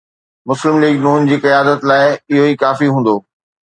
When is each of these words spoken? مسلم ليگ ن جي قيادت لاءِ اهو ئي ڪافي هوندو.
مسلم 0.49 0.75
ليگ 0.83 0.95
ن 1.19 1.27
جي 1.29 1.37
قيادت 1.45 1.79
لاءِ 1.89 2.07
اهو 2.31 2.43
ئي 2.47 2.59
ڪافي 2.63 2.87
هوندو. 2.93 3.15